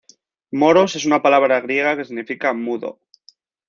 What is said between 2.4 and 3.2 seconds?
"mudo".